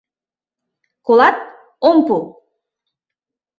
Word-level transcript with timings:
Колат: 1.05 1.35
ом 1.89 1.97
пу! 2.07 2.15